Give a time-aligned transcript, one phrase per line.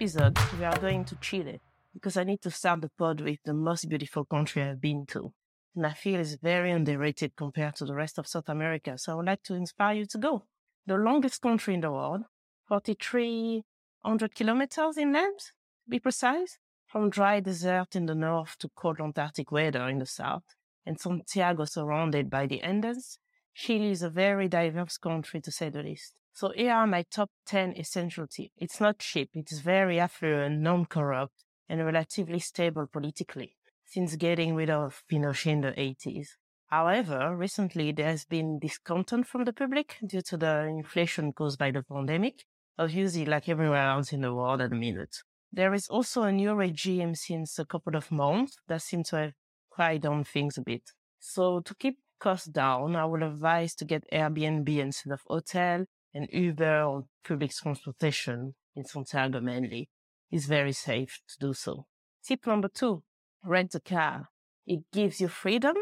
[0.00, 1.60] episode, we are going to Chile
[1.92, 5.30] because I need to start the pod with the most beautiful country I've been to.
[5.76, 8.96] And I feel it's very underrated compared to the rest of South America.
[8.96, 10.44] So I would like to inspire you to go.
[10.86, 12.22] The longest country in the world,
[12.68, 15.52] 4,300 kilometers in length,
[15.84, 16.56] to be precise,
[16.86, 20.44] from dry desert in the north to cold Antarctic weather in the south,
[20.86, 23.18] and Santiago surrounded by the Andes.
[23.54, 26.14] Chile is a very diverse country to say the least.
[26.32, 28.54] So here are my top 10 essential tips.
[28.56, 29.30] It's not cheap.
[29.34, 35.72] It's very affluent, non-corrupt, and relatively stable politically since getting rid of Pinochet in the
[35.72, 36.28] 80s.
[36.66, 41.72] However, recently there has been discontent from the public due to the inflation caused by
[41.72, 42.44] the pandemic,
[42.78, 45.16] obviously like everywhere else in the world at the minute.
[45.52, 49.32] There is also a new regime since a couple of months that seems to have
[49.68, 50.92] quiet down things a bit.
[51.18, 56.28] So to keep costs down, I would advise to get Airbnb instead of hotel and
[56.32, 59.88] Uber or public transportation in Santiago mainly
[60.30, 61.86] is very safe to do so.
[62.24, 63.02] Tip number two,
[63.44, 64.28] rent a car.
[64.66, 65.76] It gives you freedom.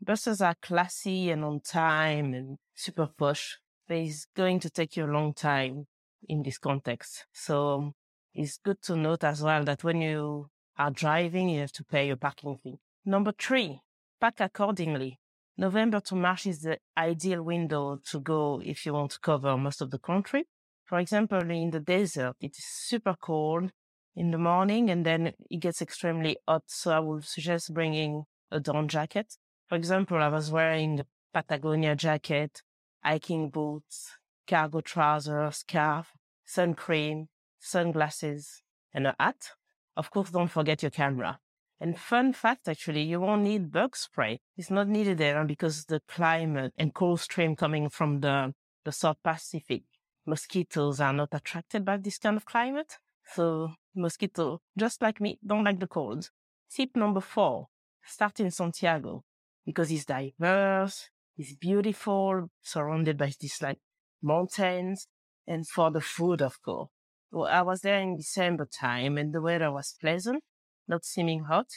[0.00, 5.06] Buses are classy and on time and super posh, but it's going to take you
[5.06, 5.86] a long time
[6.28, 7.24] in this context.
[7.32, 7.92] So
[8.34, 12.06] it's good to note as well that when you are driving, you have to pay
[12.06, 12.76] your parking fee.
[13.04, 13.80] Number three,
[14.20, 15.18] pack accordingly.
[15.58, 19.80] November to March is the ideal window to go if you want to cover most
[19.80, 20.44] of the country.
[20.84, 23.72] For example, in the desert, it is super cold
[24.14, 26.64] in the morning and then it gets extremely hot.
[26.66, 29.36] So I would suggest bringing a down jacket.
[29.68, 32.62] For example, I was wearing a Patagonia jacket,
[33.02, 34.12] hiking boots,
[34.46, 36.12] cargo trousers, scarf,
[36.44, 38.62] sun cream, sunglasses,
[38.92, 39.52] and a hat.
[39.96, 41.40] Of course, don't forget your camera.
[41.78, 44.40] And fun fact, actually, you won't need bug spray.
[44.56, 48.54] It's not needed there uh, because the climate and cold stream coming from the,
[48.84, 49.82] the South Pacific,
[50.24, 52.94] mosquitoes are not attracted by this kind of climate.
[53.34, 56.30] So mosquito, just like me, don't like the cold.
[56.70, 57.66] Tip number four,
[58.04, 59.24] start in Santiago
[59.66, 63.78] because it's diverse, it's beautiful, surrounded by these like
[64.22, 65.08] mountains
[65.46, 66.88] and for the food, of course.
[67.30, 70.42] Well, I was there in December time and the weather was pleasant
[70.88, 71.68] not seeming hot.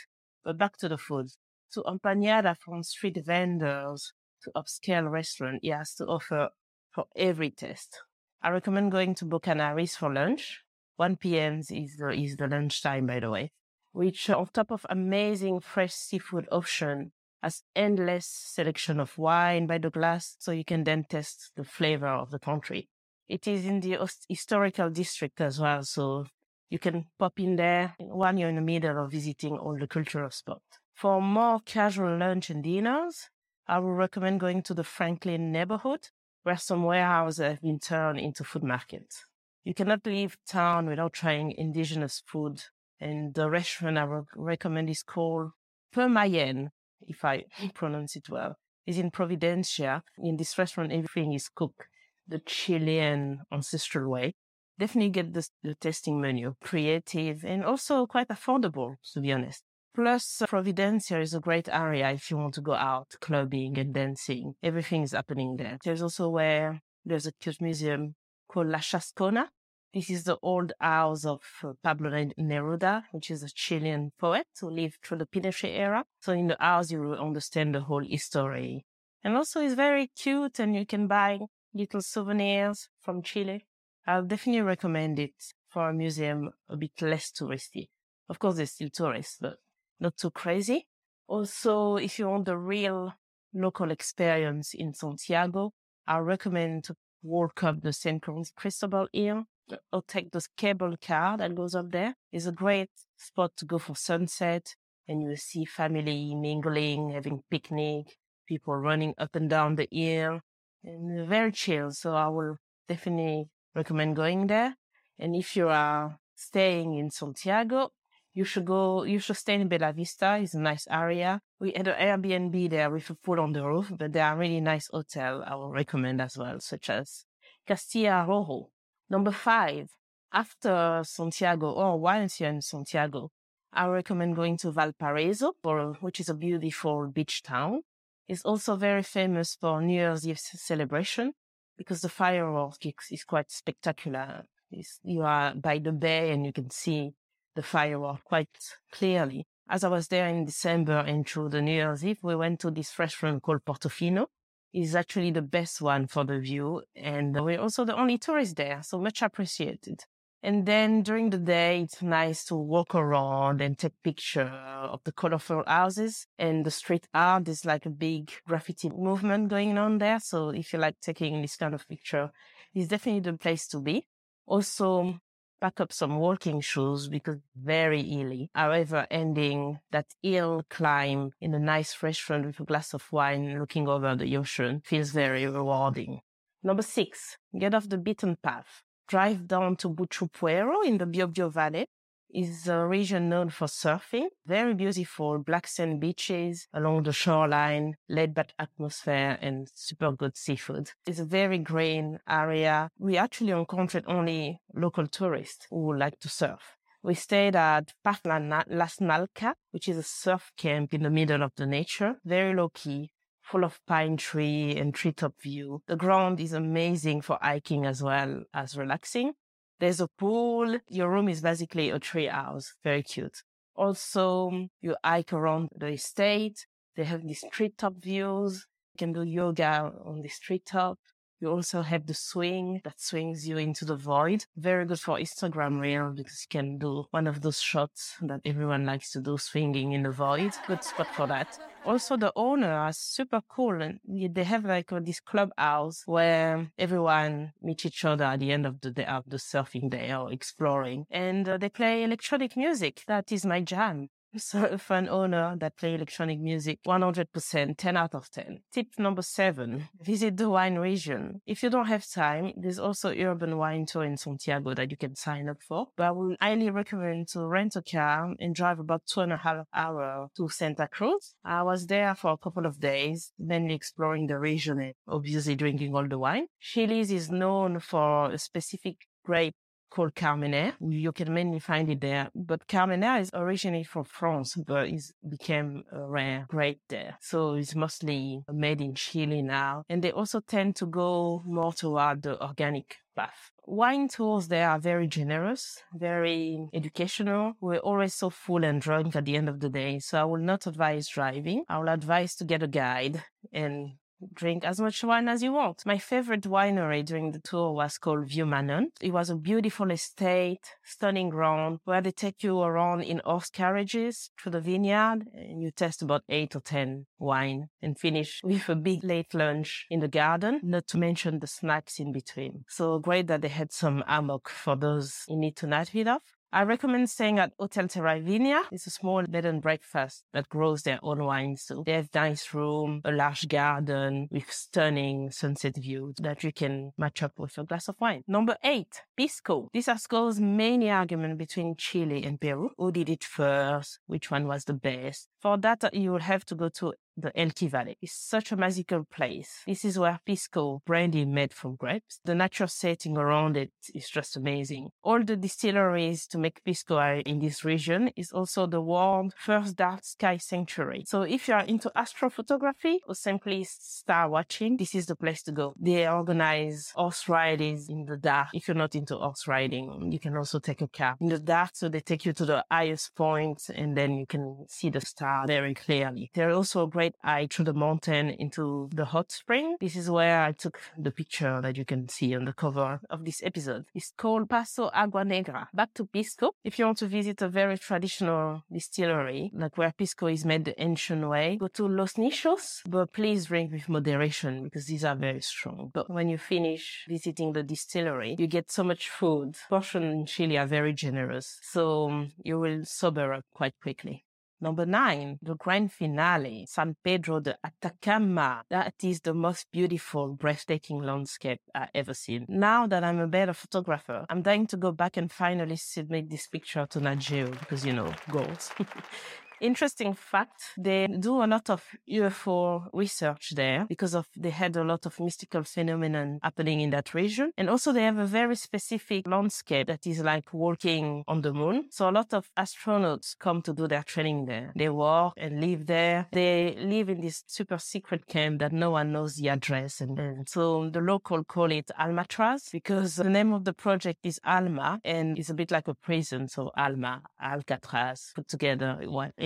[0.44, 1.28] But back to the food.
[1.74, 6.50] To empanada from street vendors to upscale restaurant, he has to offer
[6.90, 8.02] for every taste.
[8.42, 10.64] I recommend going to Bocanáriz for lunch.
[10.96, 11.60] 1 p.m.
[11.60, 13.52] is the, is the lunch time, by the way,
[13.92, 19.90] which on top of amazing fresh seafood option has endless selection of wine by the
[19.90, 22.90] glass, so you can then test the flavor of the country.
[23.30, 23.98] It is in the
[24.28, 26.26] historical district as well, so
[26.70, 30.30] you can pop in there when you're in the middle of visiting all the cultural
[30.30, 30.80] spots.
[30.94, 33.30] For more casual lunch and dinners,
[33.68, 36.10] I would recommend going to the Franklin neighborhood,
[36.44, 39.26] where some warehouses have been turned into food markets.
[39.64, 42.62] You cannot leave town without trying indigenous food,
[43.00, 45.52] and the restaurant I would recommend is called
[45.94, 46.70] Peumayen,
[47.08, 48.58] if I pronounce it well.
[48.86, 50.02] It's in Providencia.
[50.18, 51.84] In this restaurant, everything is cooked
[52.28, 54.36] the Chilean ancestral way
[54.80, 59.64] definitely get the, the testing menu creative and also quite affordable, to be honest.
[59.94, 64.54] Plus, Providencia is a great area if you want to go out clubbing and dancing.
[64.64, 65.78] Everything is happening there.
[65.84, 68.16] There's also where there's a cute museum
[68.48, 69.48] called La Chascona.
[69.94, 74.70] This is the old house of uh, Pablo Neruda, which is a Chilean poet who
[74.70, 76.06] lived through the Pinochet era.
[76.22, 78.86] So in the house, you will understand the whole history.
[79.24, 81.40] And also it's very cute and you can buy
[81.74, 83.66] little souvenirs from Chile.
[84.08, 87.90] I'll definitely recommend it for a museum a bit less touristy.
[88.28, 89.58] Of course, there's still tourists, but
[90.00, 90.88] not too crazy.
[91.28, 93.14] Also, if you want the real
[93.54, 95.74] local experience in Santiago,
[96.08, 98.24] I recommend to walk up the St.
[98.56, 99.44] Cristobal Hill
[99.92, 102.16] or take the cable car that goes up there.
[102.32, 104.74] It's a great spot to go for sunset
[105.08, 110.40] and you will see family mingling, having picnic, people running up and down the hill
[110.84, 111.92] and very chill.
[111.92, 112.58] So I will
[112.88, 114.76] definitely recommend going there.
[115.18, 117.92] And if you are staying in Santiago,
[118.34, 120.40] you should go, you should stay in Bella Vista.
[120.42, 121.42] It's a nice area.
[121.60, 124.62] We had an Airbnb there with a pool on the roof, but there are really
[124.62, 127.26] nice hotels I will recommend as well, such as
[127.68, 128.70] Castillo Rojo.
[129.10, 129.90] Number five,
[130.32, 133.32] after Santiago or once you're in Santiago,
[133.74, 135.54] I recommend going to Valparaiso,
[136.00, 137.82] which is a beautiful beach town.
[138.28, 141.34] It's also very famous for New Year's Eve celebration
[141.80, 144.44] because the fireworks is quite spectacular.
[144.70, 147.14] It's, you are by the bay and you can see
[147.56, 148.50] the firework quite
[148.92, 149.48] clearly.
[149.70, 152.70] As I was there in December and through the New Year's Eve, we went to
[152.70, 154.26] this restaurant called Portofino.
[154.74, 156.84] It's actually the best one for the view.
[156.96, 158.82] And we're also the only tourists there.
[158.84, 160.02] So much appreciated.
[160.42, 165.12] And then during the day, it's nice to walk around and take picture of the
[165.12, 167.46] colorful houses and the street art.
[167.46, 170.20] There's like a big graffiti movement going on there.
[170.22, 172.32] So if you like taking this kind of picture,
[172.74, 174.08] it's definitely the place to be.
[174.46, 175.20] Also,
[175.60, 178.50] pack up some walking shoes because very hilly.
[178.56, 183.90] However, ending that hill climb in a nice restaurant with a glass of wine looking
[183.90, 186.22] over the ocean feels very rewarding.
[186.64, 191.88] Number six, get off the beaten path drive down to Buchupureo in the Biobío Valley.
[192.30, 198.36] It's a region known for surfing, very beautiful black sand beaches along the shoreline, laid
[198.36, 200.92] back atmosphere and super good seafood.
[201.08, 202.90] It's a very green area.
[203.00, 206.78] We actually encountered only local tourists who like to surf.
[207.02, 211.54] We stayed at Park Las Nalca, which is a surf camp in the middle of
[211.56, 213.10] the nature, very low key,
[213.50, 215.82] full of pine tree and treetop view.
[215.88, 219.34] The ground is amazing for hiking as well as relaxing.
[219.80, 220.78] There's a pool.
[220.88, 222.74] Your room is basically a tree house.
[222.84, 223.44] Very cute.
[223.76, 226.66] Also, you hike around the estate.
[226.96, 228.68] They have these treetop views.
[228.94, 231.00] You can do yoga on the treetop.
[231.42, 234.46] You also have the swing that swings you into the void.
[234.58, 238.86] Very good for Instagram reel because you can do one of those shots that everyone
[238.86, 240.52] likes to do, swinging in the void.
[240.68, 241.58] Good spot for that.
[241.86, 247.86] Also, the owner are super cool and they have like this clubhouse where everyone meets
[247.86, 251.06] each other at the end of the day of the surfing day or exploring.
[251.10, 253.04] And uh, they play electronic music.
[253.08, 254.10] That is my jam.
[254.38, 258.62] So for an owner that play electronic music, 100%, 10 out of 10.
[258.72, 261.42] Tip number seven, visit the wine region.
[261.48, 265.16] If you don't have time, there's also urban wine tour in Santiago that you can
[265.16, 265.88] sign up for.
[265.98, 269.38] But I would highly recommend to rent a car and drive about two and a
[269.38, 271.34] half hour to Santa Cruz.
[271.44, 275.96] I was there for a couple of days, mainly exploring the region and obviously drinking
[275.96, 276.48] all the wine.
[276.60, 279.56] Chiles is known for a specific grape
[279.90, 280.74] called Carmenere.
[280.80, 282.30] You can mainly find it there.
[282.36, 287.18] But Carmenere is originally from France, but it became a rare grape there.
[287.22, 289.84] So it's mostly made in Chile now.
[289.90, 293.52] And they also tend to go more toward the organic path.
[293.66, 297.54] Wine tours there are very generous, very educational.
[297.62, 300.00] We're always so full and drunk at the end of the day.
[300.00, 301.64] So I will not advise driving.
[301.70, 303.92] I will advise to get a guide and
[304.34, 305.86] drink as much wine as you want.
[305.86, 308.90] My favorite winery during the tour was called Manon.
[309.02, 314.32] It was a beautiful estate, stunning ground where they take you around in horse carriages
[314.40, 318.76] through the vineyard and you test about eight or 10 wine and finish with a
[318.76, 322.66] big late lunch in the garden, not to mention the snacks in between.
[322.68, 326.24] So great that they had some hammock for those in need to night it off.
[326.52, 328.64] I recommend staying at Hotel TerraViña.
[328.72, 331.58] It's a small bed and breakfast that grows their own wine.
[331.58, 336.92] So They have nice room, a large garden with stunning sunset views that you can
[336.98, 338.24] match up with a glass of wine.
[338.28, 339.70] Number eight, Pisco.
[339.74, 342.72] This has caused many arguments between Chile and Peru.
[342.80, 344.00] Who did it first?
[344.08, 345.28] Which one was the best?
[345.40, 347.98] For that, you will have to go to the Elqui Valley.
[348.02, 349.64] It's such a magical place.
[349.68, 352.20] This is where Pisco brandy made from grapes.
[352.26, 354.90] The natural setting around it is just amazing.
[355.04, 359.76] All the distilleries to make Pisco are in this region is also the world's first
[359.76, 361.04] dark sky sanctuary.
[361.08, 365.52] So if you are into astrophotography or simply star watching, this is the place to
[365.52, 365.74] go.
[365.80, 368.50] They organize horse ridings in the dark.
[368.54, 371.72] If you're not into horse riding, you can also take a car in the dark.
[371.74, 375.46] So they take you to the highest point and then you can see the star
[375.48, 376.32] very clearly.
[376.34, 379.78] There are also great I through the mountain into the hot spring.
[379.80, 383.26] This is where I took the picture that you can see on the cover of
[383.26, 383.86] this episode.
[383.94, 385.70] It's called Paso Agua Negra.
[385.74, 386.52] Back to Pisco.
[386.64, 390.82] If you want to visit a very traditional distillery, like where Pisco is made the
[390.82, 395.42] ancient way, go to Los Nichos, but please drink with moderation because these are very
[395.42, 395.92] strong.
[395.94, 399.56] But when you finish visiting the distillery, you get so much food.
[399.70, 404.26] Portions in Chile are very generous, so um, you will sober up quite quickly.
[404.62, 408.64] Number nine, the grand finale, San Pedro de Atacama.
[408.70, 412.46] That is the most beautiful, breathtaking landscape I've ever seen.
[412.50, 416.48] Now that I'm a better photographer, I'm dying to go back and finally submit this
[416.48, 418.72] picture to Nat because, you know, goals.
[419.62, 424.84] Interesting fact, they do a lot of UFO research there because of they had a
[424.84, 427.52] lot of mystical phenomenon happening in that region.
[427.58, 431.88] And also they have a very specific landscape that is like walking on the moon.
[431.92, 434.72] So a lot of astronauts come to do their training there.
[434.76, 436.28] They work and live there.
[436.32, 440.02] They live in this super secret camp that no one knows the address.
[440.02, 444.40] And, and so the local call it Almatraz because the name of the project is
[444.46, 446.48] Alma and it's a bit like a prison.
[446.48, 448.98] So Alma, Alcatraz put together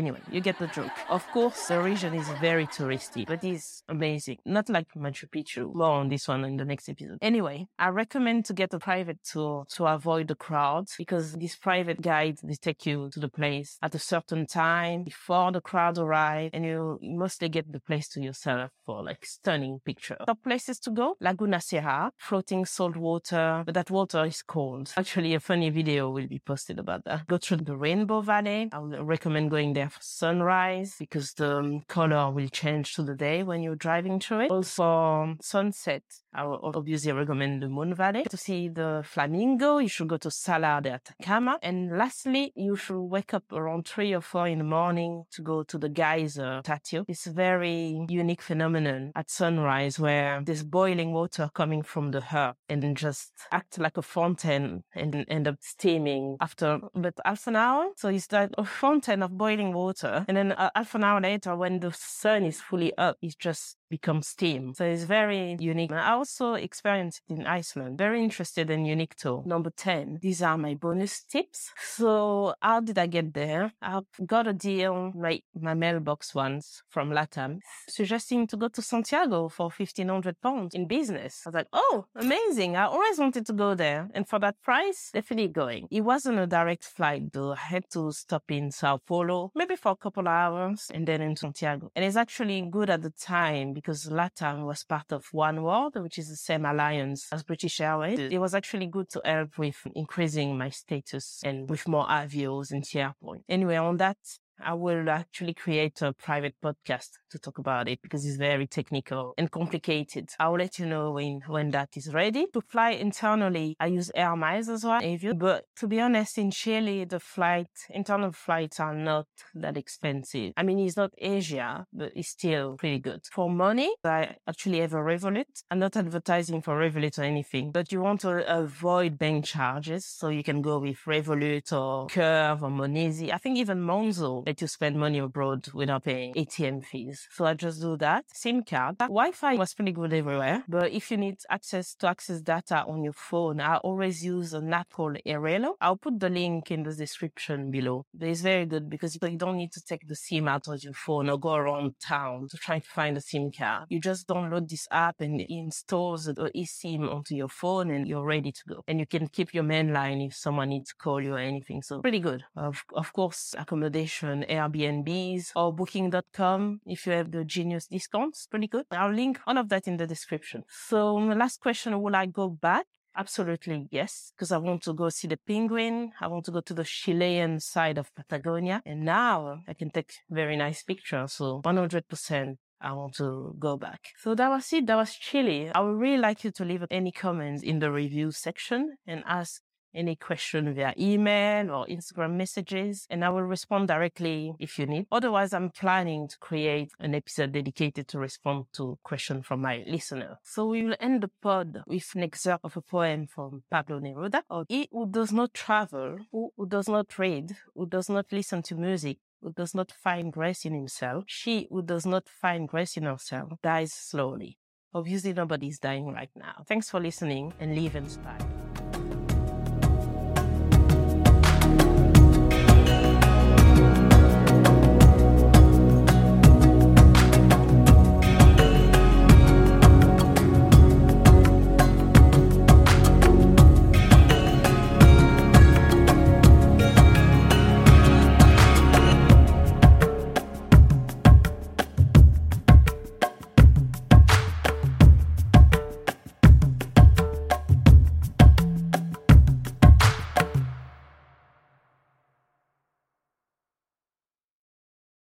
[0.03, 0.91] Anyway, you get the joke.
[1.09, 4.39] Of course, the region is very touristy, but it's amazing.
[4.45, 5.73] Not like Machu Picchu.
[5.73, 7.19] More on this one in the next episode.
[7.21, 12.01] Anyway, I recommend to get a private tour to avoid the crowds because these private
[12.01, 16.49] guides, they take you to the place at a certain time before the crowd arrive
[16.51, 20.17] and you mostly get the place to yourself for like stunning picture.
[20.27, 24.91] Top places to go, Laguna Cejar, floating salt water, but that water is cold.
[24.97, 27.25] Actually, a funny video will be posted about that.
[27.27, 28.67] Go through the Rainbow Valley.
[28.73, 33.43] I would recommend going there sunrise because the um, color will change to the day
[33.43, 34.51] when you're driving through it.
[34.51, 36.03] Also, sunset.
[36.35, 38.23] I would obviously recommend the Moon Valley.
[38.29, 41.59] To see the flamingo, you should go to Salar de Atacama.
[41.61, 45.63] And lastly, you should wake up around three or four in the morning to go
[45.63, 47.05] to the geyser Tatio.
[47.07, 52.55] It's a very unique phenomenon at sunrise where there's boiling water coming from the earth
[52.69, 57.89] and just act like a fountain and end up steaming after about half an hour.
[57.97, 60.25] So it's that a fountain of boiling water.
[60.27, 63.77] And then uh, half an hour later, when the sun is fully up, it's just
[63.97, 64.73] become steam.
[64.77, 65.91] So it's very unique.
[65.91, 67.91] I also experienced in Iceland.
[68.05, 69.43] Very interested and unique too.
[69.45, 70.17] Number 10.
[70.19, 71.61] These are my bonus tips.
[72.03, 73.71] So how did I get there?
[73.81, 75.33] I got a deal, my,
[75.67, 81.33] my mailbox once from Latam, suggesting to go to Santiago for 1500 pounds in business.
[81.45, 82.75] I was like, oh, amazing.
[82.75, 84.09] I always wanted to go there.
[84.15, 85.87] And for that price, definitely going.
[85.91, 87.53] It wasn't a direct flight though.
[87.53, 91.21] I had to stop in Sao Paulo, maybe for a couple of hours and then
[91.21, 91.91] in Santiago.
[91.95, 96.17] And it's actually good at the time because LATAM was part of One World, which
[96.17, 98.17] is the same alliance as British Airways.
[98.19, 102.81] It was actually good to help with increasing my status and with more avios in
[102.81, 103.43] SharePoint.
[103.49, 104.17] Anyway, on that
[104.61, 109.33] I will actually create a private podcast to talk about it because it's very technical
[109.37, 110.29] and complicated.
[110.39, 112.47] I'll let you know when, when that is ready.
[112.53, 115.01] To fly internally, I use Air Miles as well.
[115.35, 120.53] But to be honest, in Chile, the flight, internal flights are not that expensive.
[120.55, 123.21] I mean, it's not Asia, but it's still pretty good.
[123.31, 125.63] For money, I actually have a Revolut.
[125.71, 130.05] I'm not advertising for Revolut or anything, but you want to avoid bank charges.
[130.05, 133.29] So you can go with Revolut or Curve or Monese.
[133.31, 137.27] I think even Monzo let you spend money abroad without paying ATM fees.
[137.31, 138.25] So I just do that.
[138.33, 138.97] SIM card.
[138.99, 143.13] Wi-Fi was pretty good everywhere, but if you need access to access data on your
[143.13, 145.73] phone, I always use an app called Airalo.
[145.81, 148.05] I'll put the link in the description below.
[148.13, 150.93] But it's very good because you don't need to take the SIM out of your
[150.93, 153.85] phone or go around town to try to find a SIM card.
[153.89, 158.25] You just download this app and it installs the eSIM onto your phone and you're
[158.25, 158.83] ready to go.
[158.87, 161.81] And you can keep your main line if someone needs to call you or anything.
[161.81, 162.43] So pretty good.
[162.55, 168.47] Of, of course, accommodation Airbnbs or booking.com if you have the genius discounts.
[168.47, 168.85] Pretty good.
[168.91, 170.63] I'll link all of that in the description.
[170.67, 172.87] So last question, will I go back?
[173.15, 176.13] Absolutely, yes, because I want to go see the penguin.
[176.19, 178.81] I want to go to the Chilean side of Patagonia.
[178.87, 181.33] And now I can take very nice pictures.
[181.33, 182.55] So 100%.
[182.85, 184.09] I want to go back.
[184.17, 184.87] So that was it.
[184.87, 185.71] That was Chile.
[185.73, 189.61] I would really like you to leave any comments in the review section and ask
[189.93, 195.07] any question via email or Instagram messages, and I will respond directly if you need.
[195.11, 200.39] Otherwise, I'm planning to create an episode dedicated to respond to questions from my listener.
[200.43, 204.41] So we will end the pod with an excerpt of a poem from Pablo Neruda.
[204.49, 208.61] Of, he who does not travel, who, who does not read, who does not listen
[208.63, 212.97] to music, who does not find grace in himself, she who does not find grace
[212.97, 214.57] in herself, dies slowly.
[214.93, 216.63] Obviously, nobody's dying right now.
[216.67, 218.52] Thanks for listening and live inspired.